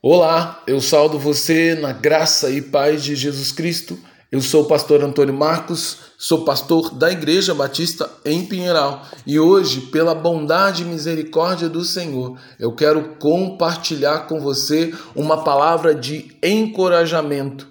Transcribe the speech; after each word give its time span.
Olá, 0.00 0.62
eu 0.64 0.80
saldo 0.80 1.18
você 1.18 1.74
na 1.74 1.92
graça 1.92 2.48
e 2.52 2.62
paz 2.62 3.02
de 3.02 3.16
Jesus 3.16 3.50
Cristo. 3.50 3.98
Eu 4.30 4.40
sou 4.40 4.62
o 4.62 4.66
pastor 4.68 5.02
Antônio 5.02 5.34
Marcos, 5.34 6.12
sou 6.16 6.44
pastor 6.44 6.94
da 6.94 7.10
Igreja 7.10 7.52
Batista 7.52 8.08
em 8.24 8.46
Pinheiral 8.46 9.04
e 9.26 9.40
hoje, 9.40 9.80
pela 9.90 10.14
bondade 10.14 10.84
e 10.84 10.86
misericórdia 10.86 11.68
do 11.68 11.84
Senhor, 11.84 12.38
eu 12.60 12.72
quero 12.76 13.16
compartilhar 13.18 14.28
com 14.28 14.40
você 14.40 14.94
uma 15.16 15.42
palavra 15.42 15.92
de 15.92 16.30
encorajamento 16.44 17.66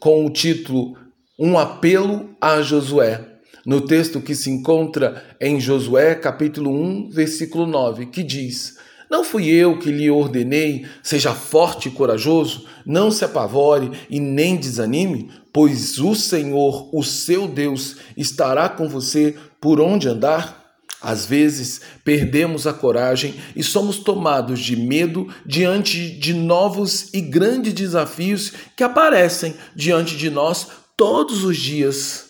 com 0.00 0.24
o 0.24 0.30
título 0.30 0.96
Um 1.38 1.58
apelo 1.58 2.30
a 2.40 2.62
Josué. 2.62 3.22
No 3.66 3.82
texto 3.82 4.22
que 4.22 4.34
se 4.34 4.48
encontra 4.48 5.22
em 5.38 5.60
Josué, 5.60 6.14
capítulo 6.14 6.70
1, 6.70 7.10
versículo 7.10 7.66
9, 7.66 8.06
que 8.06 8.22
diz: 8.22 8.75
não 9.10 9.22
fui 9.22 9.48
eu 9.48 9.78
que 9.78 9.90
lhe 9.90 10.10
ordenei, 10.10 10.86
seja 11.02 11.32
forte 11.32 11.88
e 11.88 11.92
corajoso, 11.92 12.66
não 12.84 13.10
se 13.10 13.24
apavore 13.24 13.90
e 14.10 14.18
nem 14.18 14.56
desanime, 14.56 15.30
pois 15.52 15.98
o 15.98 16.14
Senhor, 16.14 16.88
o 16.92 17.02
seu 17.02 17.46
Deus, 17.46 17.96
estará 18.16 18.68
com 18.68 18.88
você 18.88 19.36
por 19.60 19.80
onde 19.80 20.08
andar? 20.08 20.64
Às 21.00 21.26
vezes 21.26 21.80
perdemos 22.04 22.66
a 22.66 22.72
coragem 22.72 23.34
e 23.54 23.62
somos 23.62 23.98
tomados 23.98 24.58
de 24.58 24.76
medo 24.76 25.28
diante 25.44 26.10
de 26.10 26.34
novos 26.34 27.12
e 27.14 27.20
grandes 27.20 27.72
desafios 27.74 28.52
que 28.74 28.82
aparecem 28.82 29.54
diante 29.74 30.16
de 30.16 30.30
nós 30.30 30.66
todos 30.96 31.44
os 31.44 31.56
dias. 31.56 32.25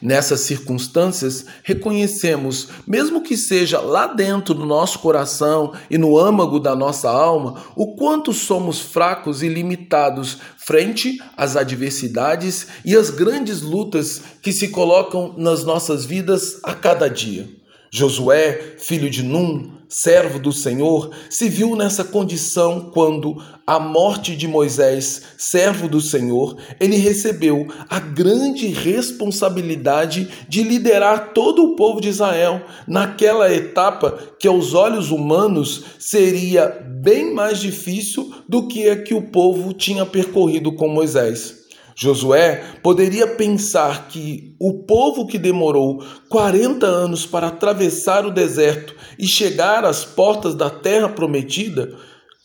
Nessas 0.00 0.40
circunstâncias, 0.40 1.46
reconhecemos, 1.62 2.68
mesmo 2.86 3.22
que 3.22 3.36
seja 3.36 3.80
lá 3.80 4.06
dentro 4.06 4.54
do 4.54 4.66
nosso 4.66 4.98
coração 4.98 5.72
e 5.90 5.96
no 5.96 6.18
âmago 6.18 6.60
da 6.60 6.76
nossa 6.76 7.10
alma, 7.10 7.62
o 7.74 7.94
quanto 7.96 8.32
somos 8.32 8.80
fracos 8.80 9.42
e 9.42 9.48
limitados 9.48 10.38
frente 10.58 11.18
às 11.36 11.56
adversidades 11.56 12.66
e 12.84 12.96
às 12.96 13.10
grandes 13.10 13.62
lutas 13.62 14.20
que 14.42 14.52
se 14.52 14.68
colocam 14.68 15.34
nas 15.36 15.64
nossas 15.64 16.04
vidas 16.04 16.60
a 16.62 16.74
cada 16.74 17.08
dia. 17.08 17.48
Josué, 17.90 18.74
filho 18.78 19.08
de 19.08 19.22
Num, 19.22 19.75
servo 19.88 20.38
do 20.38 20.52
Senhor, 20.52 21.10
se 21.30 21.48
viu 21.48 21.76
nessa 21.76 22.04
condição 22.04 22.90
quando, 22.92 23.36
a 23.66 23.80
morte 23.80 24.36
de 24.36 24.46
Moisés, 24.46 25.22
servo 25.36 25.88
do 25.88 26.00
Senhor, 26.00 26.56
ele 26.78 26.96
recebeu 26.96 27.66
a 27.88 27.98
grande 27.98 28.68
responsabilidade 28.68 30.28
de 30.48 30.62
liderar 30.62 31.32
todo 31.32 31.64
o 31.64 31.76
povo 31.76 32.00
de 32.00 32.08
Israel 32.08 32.62
naquela 32.86 33.52
etapa 33.52 34.18
que, 34.38 34.46
aos 34.46 34.72
olhos 34.74 35.10
humanos, 35.10 35.84
seria 35.98 36.68
bem 37.02 37.34
mais 37.34 37.58
difícil 37.58 38.32
do 38.48 38.68
que 38.68 38.88
a 38.88 39.02
que 39.02 39.14
o 39.14 39.30
povo 39.30 39.72
tinha 39.72 40.06
percorrido 40.06 40.72
com 40.72 40.88
Moisés. 40.88 41.65
Josué 41.98 42.62
poderia 42.82 43.26
pensar 43.26 44.08
que 44.08 44.54
o 44.60 44.84
povo 44.84 45.26
que 45.26 45.38
demorou 45.38 46.04
40 46.28 46.86
anos 46.86 47.24
para 47.24 47.46
atravessar 47.46 48.26
o 48.26 48.30
deserto 48.30 48.94
e 49.18 49.26
chegar 49.26 49.82
às 49.82 50.04
portas 50.04 50.54
da 50.54 50.68
terra 50.68 51.08
prometida, 51.08 51.94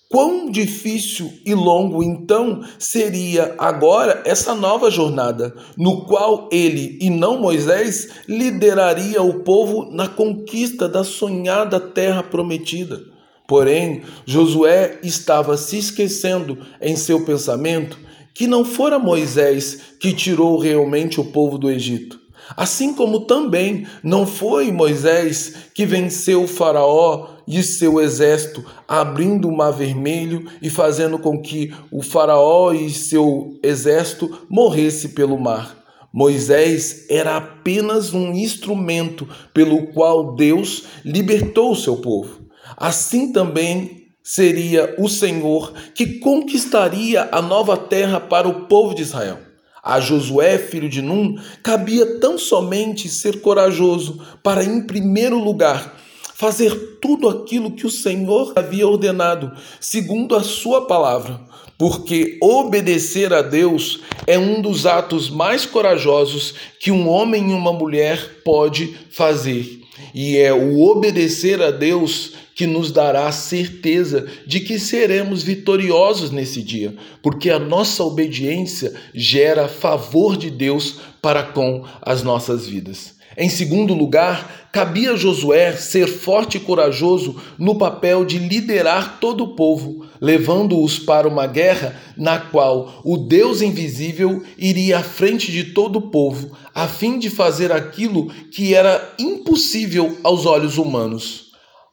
quão 0.10 0.50
difícil 0.50 1.30
e 1.46 1.54
longo 1.54 2.02
então 2.02 2.64
seria 2.80 3.54
agora 3.58 4.24
essa 4.26 4.56
nova 4.56 4.90
jornada, 4.90 5.54
no 5.78 6.06
qual 6.06 6.48
ele 6.50 6.98
e 7.02 7.10
não 7.10 7.38
Moisés 7.38 8.08
lideraria 8.30 9.22
o 9.22 9.44
povo 9.44 9.92
na 9.92 10.08
conquista 10.08 10.88
da 10.88 11.04
sonhada 11.04 11.78
terra 11.78 12.24
prometida. 12.24 13.02
Porém, 13.46 14.04
Josué 14.26 14.98
estava 15.04 15.58
se 15.58 15.78
esquecendo 15.78 16.58
em 16.80 16.96
seu 16.96 17.26
pensamento 17.26 18.00
que 18.34 18.48
não 18.48 18.64
fora 18.64 18.98
Moisés 18.98 19.80
que 20.00 20.14
tirou 20.14 20.58
realmente 20.58 21.20
o 21.20 21.26
povo 21.26 21.58
do 21.58 21.70
Egito. 21.70 22.20
Assim 22.56 22.94
como 22.94 23.22
também 23.22 23.88
não 24.04 24.28
foi 24.28 24.72
Moisés 24.72 25.54
que 25.74 25.86
venceu 25.86 26.44
o 26.44 26.48
Faraó 26.48 27.30
e 27.48 27.64
seu 27.64 28.00
exército, 28.00 28.66
abrindo 28.88 29.48
o 29.48 29.56
mar 29.56 29.72
vermelho 29.72 30.46
e 30.62 30.70
fazendo 30.70 31.18
com 31.18 31.42
que 31.42 31.74
o 31.92 32.02
Faraó 32.02 32.74
e 32.74 32.90
seu 32.90 33.58
exército 33.64 34.46
morresse 34.50 35.10
pelo 35.10 35.40
mar. 35.40 35.78
Moisés 36.14 37.06
era 37.10 37.38
apenas 37.38 38.14
um 38.14 38.34
instrumento 38.34 39.28
pelo 39.54 39.88
qual 39.88 40.36
Deus 40.36 40.84
libertou 41.06 41.72
o 41.72 41.76
seu 41.76 41.98
povo. 41.98 42.42
Assim 42.76 43.32
também 43.32 44.01
seria 44.24 44.96
o 44.98 45.10
Senhor 45.10 45.74
que 45.96 46.20
conquistaria 46.20 47.30
a 47.32 47.42
nova 47.42 47.76
terra 47.78 48.20
para 48.20 48.48
o 48.48 48.68
povo 48.68 48.94
de 48.94 49.02
Israel. 49.02 49.40
A 49.84 50.00
Josué, 50.00 50.60
filho 50.60 50.88
de 50.88 51.02
Num, 51.02 51.40
cabia 51.64 52.20
tão 52.20 52.38
somente 52.38 53.10
ser 53.10 53.42
corajoso 53.42 54.22
para, 54.44 54.64
em 54.64 54.86
primeiro 54.86 55.40
lugar, 55.40 55.98
fazer 56.36 57.00
tudo 57.02 57.28
aquilo 57.28 57.72
que 57.72 57.86
o 57.86 57.90
Senhor 57.90 58.54
havia 58.56 58.88
ordenado, 58.88 59.52
segundo 59.80 60.36
a 60.36 60.44
sua 60.44 60.86
palavra, 60.86 61.40
porque 61.78 62.38
obedecer 62.42 63.34
a 63.34 63.42
Deus 63.42 64.02
é 64.28 64.38
um 64.38 64.62
dos 64.62 64.86
atos 64.86 65.32
mais 65.32 65.66
corajosos 65.66 66.54
que 66.80 66.92
um 66.92 67.10
homem 67.10 67.50
e 67.50 67.54
uma 67.54 67.74
mulher 67.74 68.42
pode 68.44 68.96
fazer. 69.12 69.82
E 70.14 70.38
é 70.38 70.54
o 70.54 70.80
obedecer 70.82 71.62
a 71.62 71.72
Deus 71.72 72.34
que 72.62 72.68
nos 72.68 72.92
dará 72.92 73.28
a 73.28 73.32
certeza 73.32 74.28
de 74.46 74.60
que 74.60 74.78
seremos 74.78 75.42
vitoriosos 75.42 76.30
nesse 76.30 76.62
dia, 76.62 76.94
porque 77.20 77.50
a 77.50 77.58
nossa 77.58 78.04
obediência 78.04 78.94
gera 79.16 79.68
favor 79.68 80.38
de 80.38 80.52
Deus 80.52 80.98
para 81.20 81.42
com 81.42 81.84
as 82.04 82.22
nossas 82.22 82.68
vidas. 82.68 83.16
Em 83.36 83.50
segundo 83.50 83.96
lugar, 83.96 84.70
cabia 84.72 85.14
a 85.14 85.16
Josué 85.16 85.76
ser 85.76 86.06
forte 86.06 86.58
e 86.58 86.60
corajoso 86.60 87.42
no 87.58 87.80
papel 87.80 88.24
de 88.24 88.38
liderar 88.38 89.18
todo 89.20 89.44
o 89.44 89.56
povo, 89.56 90.06
levando-os 90.22 91.00
para 91.00 91.28
uma 91.28 91.48
guerra 91.48 92.00
na 92.16 92.38
qual 92.38 93.02
o 93.04 93.18
Deus 93.18 93.64
invisível 93.64 94.44
iria 94.56 95.00
à 95.00 95.04
frente 95.04 95.52
de 95.52 95.64
todo 95.74 95.96
o 95.96 96.12
povo, 96.12 96.52
a 96.76 96.88
fim 96.88 97.18
de 97.18 97.32
fazer 97.32 97.72
aquilo 97.72 98.28
que 98.52 98.76
era 98.76 99.16
impossível 99.18 100.16
aos 100.22 100.46
olhos 100.46 100.78
humanos. 100.78 101.51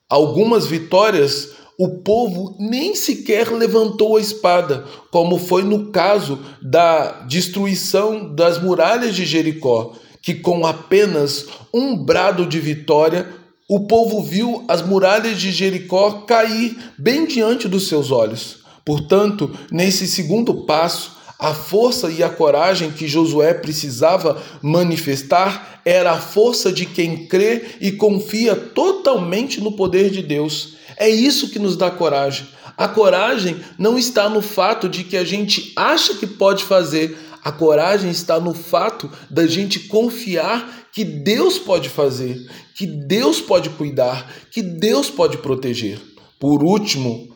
Algumas 0.09 0.67
vitórias 0.67 1.51
o 1.79 2.01
povo 2.01 2.57
nem 2.59 2.97
sequer 2.97 3.53
levantou 3.53 4.17
a 4.17 4.21
espada, 4.21 4.85
como 5.13 5.39
foi 5.39 5.63
no 5.63 5.93
caso 5.93 6.41
da 6.61 7.21
destruição 7.29 8.35
das 8.35 8.61
muralhas 8.61 9.15
de 9.15 9.25
Jericó, 9.25 9.93
que 10.21 10.35
com 10.35 10.67
apenas 10.67 11.47
um 11.73 11.97
brado 11.97 12.47
de 12.47 12.59
vitória, 12.59 13.29
o 13.69 13.87
povo 13.87 14.21
viu 14.23 14.65
as 14.67 14.83
muralhas 14.83 15.39
de 15.39 15.53
Jericó 15.53 16.23
cair 16.23 16.77
bem 16.99 17.27
diante 17.27 17.69
dos 17.69 17.87
seus 17.87 18.11
olhos. 18.11 18.59
Portanto, 18.85 19.55
nesse 19.71 20.09
segundo 20.09 20.65
passo, 20.65 21.18
a 21.39 21.55
força 21.55 22.11
e 22.11 22.23
a 22.23 22.29
coragem 22.29 22.91
que 22.91 23.07
Josué 23.07 23.55
precisava 23.55 24.43
manifestar 24.61 25.81
era 25.85 26.13
a 26.13 26.21
força 26.21 26.73
de 26.73 26.85
quem 26.85 27.29
crê 27.29 27.77
e 27.81 27.93
confia 27.93 28.57
totalmente 28.57 29.61
no 29.61 29.73
poder 29.73 30.11
de 30.11 30.21
Deus. 30.21 30.75
É 30.97 31.09
isso 31.09 31.51
que 31.51 31.61
nos 31.61 31.77
dá 31.77 31.91
coragem. 31.91 32.47
A 32.77 32.89
coragem 32.89 33.57
não 33.79 33.97
está 33.97 34.29
no 34.29 34.43
fato 34.43 34.89
de 34.89 35.05
que 35.05 35.17
a 35.17 35.25
gente 35.25 35.73
acha 35.77 36.15
que 36.15 36.27
pode 36.27 36.65
fazer, 36.65 37.17
a 37.45 37.53
coragem 37.53 38.11
está 38.11 38.41
no 38.41 38.53
fato 38.53 39.11
da 39.31 39.47
gente 39.47 39.81
confiar 39.81 40.89
que 40.93 41.05
Deus 41.05 41.59
pode 41.59 41.89
fazer, 41.89 42.37
que 42.75 42.85
Deus 42.85 43.41
pode 43.41 43.71
cuidar, 43.71 44.29
que 44.51 44.61
Deus 44.61 45.09
pode 45.09 45.39
proteger. 45.39 46.01
Por 46.41 46.65
último, 46.65 47.29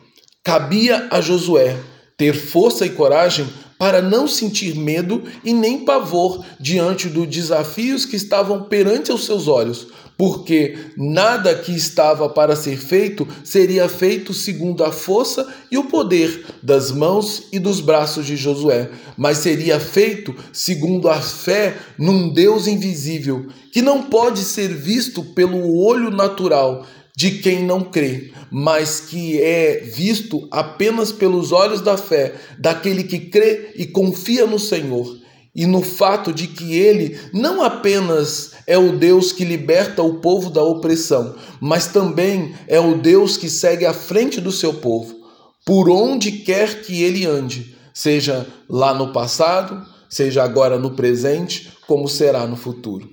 cabia 0.43 1.07
a 1.09 1.21
Josué 1.21 1.77
ter 2.17 2.33
força 2.33 2.85
e 2.85 2.89
coragem 2.89 3.47
para 3.83 4.01
não 4.01 4.29
sentir 4.29 4.75
medo 4.75 5.23
e 5.43 5.51
nem 5.51 5.79
pavor 5.79 6.41
diante 6.57 7.09
dos 7.09 7.27
desafios 7.27 8.05
que 8.05 8.15
estavam 8.15 8.63
perante 8.63 9.11
os 9.11 9.25
seus 9.25 9.49
olhos, 9.49 9.87
porque 10.17 10.77
nada 10.95 11.53
que 11.53 11.73
estava 11.73 12.29
para 12.29 12.55
ser 12.55 12.77
feito 12.77 13.27
seria 13.43 13.89
feito 13.89 14.33
segundo 14.33 14.85
a 14.85 14.91
força 14.93 15.45
e 15.69 15.77
o 15.77 15.83
poder 15.83 16.45
das 16.63 16.91
mãos 16.91 17.43
e 17.51 17.59
dos 17.59 17.81
braços 17.81 18.25
de 18.25 18.37
Josué, 18.37 18.89
mas 19.17 19.39
seria 19.39 19.77
feito 19.81 20.33
segundo 20.53 21.09
a 21.09 21.19
fé 21.19 21.75
num 21.99 22.29
Deus 22.29 22.67
invisível, 22.67 23.47
que 23.69 23.81
não 23.81 24.03
pode 24.03 24.45
ser 24.45 24.69
visto 24.69 25.21
pelo 25.21 25.77
olho 25.77 26.09
natural 26.09 26.85
de 27.15 27.31
quem 27.39 27.63
não 27.63 27.83
crê, 27.83 28.31
mas 28.51 28.99
que 28.99 29.39
é 29.41 29.77
visto 29.79 30.47
apenas 30.49 31.11
pelos 31.11 31.51
olhos 31.51 31.81
da 31.81 31.95
fé 31.95 32.33
daquele 32.57 33.03
que 33.03 33.19
crê 33.19 33.73
e 33.75 33.85
confia 33.85 34.47
no 34.47 34.59
Senhor 34.59 35.23
e 35.55 35.67
no 35.67 35.83
fato 35.83 36.33
de 36.33 36.47
que 36.47 36.75
ele 36.75 37.19
não 37.31 37.61
apenas 37.61 38.53
é 38.65 38.77
o 38.77 38.97
Deus 38.97 39.31
que 39.31 39.45
liberta 39.45 40.01
o 40.01 40.15
povo 40.15 40.49
da 40.49 40.63
opressão, 40.63 41.35
mas 41.61 41.87
também 41.87 42.55
é 42.67 42.79
o 42.79 42.97
Deus 42.97 43.37
que 43.37 43.49
segue 43.49 43.85
à 43.85 43.93
frente 43.93 44.41
do 44.41 44.51
seu 44.51 44.73
povo. 44.75 45.21
por 45.65 45.89
onde 45.89 46.29
quer 46.29 46.81
que 46.81 47.03
ele 47.03 47.25
ande, 47.25 47.73
seja 47.93 48.45
lá 48.67 48.93
no 48.93 49.13
passado, 49.13 49.85
seja 50.09 50.43
agora 50.43 50.77
no 50.77 50.91
presente, 50.91 51.71
como 51.87 52.09
será 52.09 52.45
no 52.45 52.57
futuro. 52.57 53.09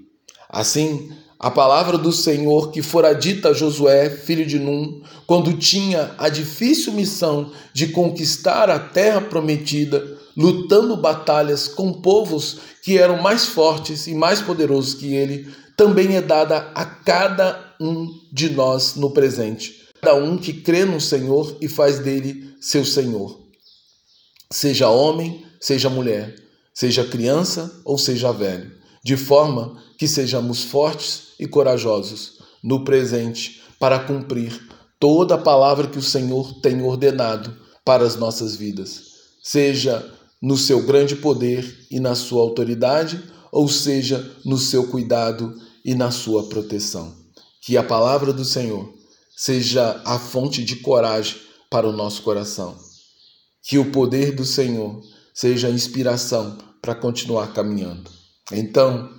Assim, 0.49 1.11
a 1.41 1.51
palavra 1.51 1.97
do 1.97 2.13
Senhor 2.13 2.71
que 2.71 2.83
fora 2.83 3.15
dita 3.15 3.49
a 3.49 3.53
Josué, 3.55 4.11
filho 4.11 4.45
de 4.45 4.59
Num, 4.59 5.01
quando 5.27 5.55
tinha 5.55 6.15
a 6.19 6.29
difícil 6.29 6.93
missão 6.93 7.51
de 7.73 7.89
conquistar 7.89 8.69
a 8.69 8.79
terra 8.79 9.23
prometida, 9.23 10.19
lutando 10.37 10.95
batalhas 10.99 11.67
com 11.67 11.95
povos 11.95 12.59
que 12.83 12.99
eram 12.99 13.23
mais 13.23 13.47
fortes 13.47 14.07
e 14.07 14.15
mais 14.15 14.43
poderosos 14.43 14.93
que 14.93 15.15
ele, 15.15 15.49
também 15.75 16.15
é 16.15 16.21
dada 16.21 16.71
a 16.75 16.85
cada 16.85 17.75
um 17.81 18.07
de 18.31 18.51
nós 18.51 18.97
no 18.97 19.11
presente. 19.11 19.89
Cada 19.99 20.17
um 20.17 20.37
que 20.37 20.53
crê 20.53 20.85
no 20.85 21.01
Senhor 21.01 21.57
e 21.59 21.69
faz 21.69 22.01
dele 22.01 22.55
seu 22.61 22.85
Senhor. 22.85 23.41
Seja 24.53 24.91
homem, 24.91 25.43
seja 25.59 25.89
mulher, 25.89 26.35
seja 26.75 27.03
criança 27.03 27.81
ou 27.83 27.97
seja 27.97 28.31
velho, 28.31 28.80
de 29.02 29.17
forma 29.17 29.82
que 29.99 30.06
sejamos 30.06 30.64
fortes 30.64 31.35
e 31.38 31.47
corajosos 31.47 32.38
no 32.62 32.85
presente 32.85 33.62
para 33.79 33.99
cumprir 33.99 34.69
toda 34.99 35.35
a 35.35 35.38
palavra 35.38 35.88
que 35.88 35.99
o 35.99 36.02
Senhor 36.02 36.61
tem 36.61 36.82
ordenado 36.82 37.56
para 37.85 38.05
as 38.05 38.17
nossas 38.17 38.55
vidas, 38.55 39.02
seja 39.43 40.06
no 40.41 40.56
seu 40.56 40.82
grande 40.82 41.17
poder 41.17 41.87
e 41.91 41.99
na 41.99 42.14
sua 42.14 42.43
autoridade, 42.43 43.23
ou 43.50 43.69
seja 43.69 44.31
no 44.44 44.58
seu 44.58 44.87
cuidado 44.88 45.55
e 45.85 45.94
na 45.94 46.11
sua 46.11 46.44
proteção. 46.44 47.14
Que 47.62 47.76
a 47.76 47.82
palavra 47.82 48.32
do 48.32 48.44
Senhor 48.44 48.93
seja 49.37 50.00
a 50.05 50.19
fonte 50.19 50.62
de 50.62 50.76
coragem 50.76 51.37
para 51.70 51.88
o 51.88 51.93
nosso 51.93 52.23
coração. 52.23 52.76
Que 53.62 53.79
o 53.79 53.91
poder 53.91 54.32
do 54.35 54.44
Senhor 54.44 55.03
seja 55.35 55.69
a 55.69 55.70
inspiração 55.70 56.58
para 56.81 56.94
continuar 56.94 57.53
caminhando. 57.53 58.19
Então, 58.52 59.11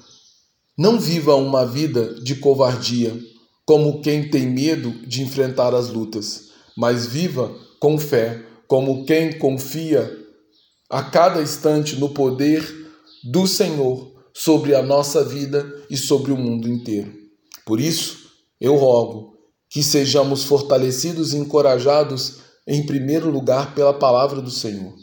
não 0.77 0.99
viva 0.99 1.35
uma 1.35 1.65
vida 1.65 2.15
de 2.23 2.35
covardia, 2.35 3.17
como 3.65 4.01
quem 4.01 4.29
tem 4.29 4.47
medo 4.47 4.91
de 5.07 5.21
enfrentar 5.21 5.73
as 5.73 5.89
lutas, 5.89 6.49
mas 6.77 7.05
viva 7.05 7.53
com 7.79 7.97
fé, 7.97 8.43
como 8.67 9.05
quem 9.05 9.37
confia 9.37 10.11
a 10.89 11.03
cada 11.03 11.41
instante 11.41 11.95
no 11.95 12.09
poder 12.09 12.63
do 13.23 13.47
Senhor 13.47 14.11
sobre 14.33 14.75
a 14.75 14.81
nossa 14.81 15.23
vida 15.23 15.85
e 15.89 15.95
sobre 15.95 16.31
o 16.31 16.37
mundo 16.37 16.67
inteiro. 16.67 17.13
Por 17.65 17.79
isso, 17.79 18.29
eu 18.59 18.75
rogo 18.75 19.33
que 19.69 19.81
sejamos 19.81 20.43
fortalecidos 20.43 21.33
e 21.33 21.37
encorajados, 21.37 22.39
em 22.67 22.85
primeiro 22.85 23.29
lugar, 23.29 23.73
pela 23.73 23.93
palavra 23.93 24.41
do 24.41 24.51
Senhor, 24.51 24.93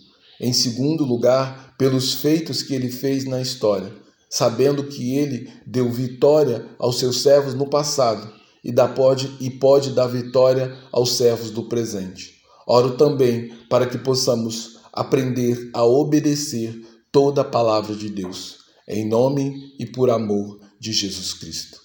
em 0.40 0.52
segundo 0.52 1.04
lugar, 1.04 1.74
pelos 1.78 2.14
feitos 2.14 2.62
que 2.62 2.74
ele 2.74 2.90
fez 2.90 3.24
na 3.24 3.40
história, 3.40 3.92
sabendo 4.28 4.84
que 4.84 5.16
ele 5.16 5.50
deu 5.66 5.90
vitória 5.90 6.68
aos 6.78 6.98
seus 6.98 7.22
servos 7.22 7.54
no 7.54 7.68
passado 7.68 8.32
e, 8.62 8.72
dá, 8.72 8.86
pode, 8.88 9.36
e 9.40 9.50
pode 9.50 9.92
dar 9.92 10.06
vitória 10.06 10.76
aos 10.92 11.16
servos 11.16 11.50
do 11.50 11.64
presente. 11.64 12.42
Oro 12.66 12.96
também 12.96 13.48
para 13.68 13.86
que 13.86 13.96
possamos 13.96 14.80
aprender 14.92 15.70
a 15.72 15.84
obedecer 15.84 16.78
toda 17.10 17.40
a 17.40 17.44
palavra 17.44 17.94
de 17.94 18.10
Deus, 18.10 18.58
em 18.86 19.08
nome 19.08 19.74
e 19.78 19.86
por 19.86 20.10
amor 20.10 20.60
de 20.78 20.92
Jesus 20.92 21.32
Cristo. 21.32 21.78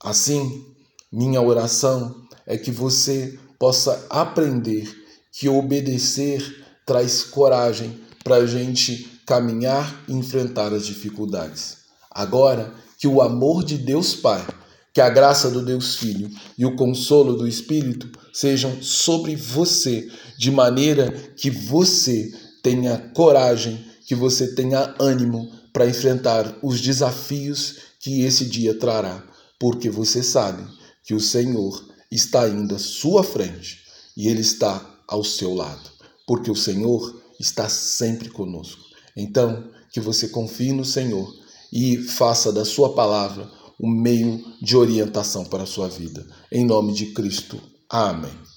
Assim, 0.00 0.64
minha 1.10 1.40
oração 1.40 2.22
é 2.46 2.56
que 2.56 2.70
você 2.70 3.38
possa 3.58 4.06
aprender 4.08 4.88
que 5.32 5.48
obedecer 5.48 6.64
traz 6.86 7.22
coragem 7.22 8.00
para 8.22 8.36
a 8.36 8.46
gente 8.46 9.20
caminhar 9.26 10.04
e 10.08 10.12
enfrentar 10.12 10.72
as 10.72 10.86
dificuldades. 10.86 11.78
Agora, 12.10 12.72
que 12.98 13.06
o 13.06 13.22
amor 13.22 13.64
de 13.64 13.78
Deus 13.78 14.14
Pai, 14.14 14.44
que 14.92 15.00
a 15.00 15.08
graça 15.08 15.50
do 15.50 15.64
Deus 15.64 15.96
Filho 15.96 16.30
e 16.56 16.66
o 16.66 16.74
consolo 16.74 17.36
do 17.36 17.46
Espírito 17.46 18.10
sejam 18.32 18.82
sobre 18.82 19.36
você, 19.36 20.08
de 20.36 20.50
maneira 20.50 21.10
que 21.36 21.50
você 21.50 22.32
tenha 22.62 22.98
coragem, 23.14 23.84
que 24.06 24.14
você 24.14 24.54
tenha 24.54 24.94
ânimo 24.98 25.50
para 25.72 25.86
enfrentar 25.86 26.58
os 26.62 26.80
desafios 26.80 27.76
que 28.00 28.22
esse 28.22 28.46
dia 28.46 28.74
trará 28.78 29.22
porque 29.58 29.90
você 29.90 30.22
sabe 30.22 30.64
que 31.02 31.14
o 31.14 31.20
Senhor 31.20 31.84
está 32.10 32.48
indo 32.48 32.74
à 32.74 32.78
sua 32.78 33.24
frente 33.24 33.80
e 34.16 34.28
Ele 34.28 34.40
está 34.40 34.84
ao 35.06 35.24
seu 35.24 35.54
lado, 35.54 35.90
porque 36.26 36.50
o 36.50 36.56
Senhor 36.56 37.20
está 37.38 37.68
sempre 37.68 38.28
conosco. 38.28 38.82
Então, 39.16 39.70
que 39.92 40.00
você 40.00 40.28
confie 40.28 40.72
no 40.72 40.84
Senhor 40.84 41.32
e 41.72 41.96
faça 41.98 42.52
da 42.52 42.64
sua 42.64 42.94
palavra 42.94 43.50
o 43.78 43.86
um 43.86 43.90
meio 43.90 44.44
de 44.60 44.76
orientação 44.76 45.44
para 45.44 45.62
a 45.62 45.66
sua 45.66 45.88
vida. 45.88 46.26
Em 46.50 46.64
nome 46.64 46.92
de 46.92 47.06
Cristo. 47.12 47.60
Amém. 47.88 48.48